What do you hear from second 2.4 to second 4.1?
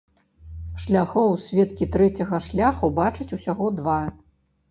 шляху бачаць усяго два.